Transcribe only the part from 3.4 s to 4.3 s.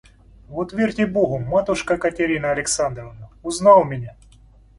узнал меня!